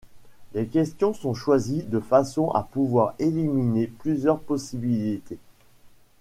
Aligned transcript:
Les 0.55 0.65
questions 0.65 1.13
sont 1.13 1.35
choisies 1.35 1.83
de 1.83 1.99
façon 1.99 2.49
à 2.49 2.63
pouvoir 2.63 3.13
éliminer 3.19 3.85
plusieurs 3.85 4.39
possibilités. 4.39 5.37